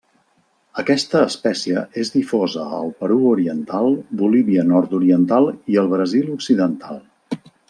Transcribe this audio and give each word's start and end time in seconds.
Aquesta 0.83 1.19
espècie 1.25 1.83
és 2.03 2.11
difosa 2.15 2.65
al 2.77 2.89
Perú 3.03 3.19
oriental, 3.35 3.93
Bolívia 4.23 4.65
nord-oriental 4.73 5.51
i 5.75 5.79
el 5.85 5.93
Brasil 5.97 6.35
occidental. 6.39 6.99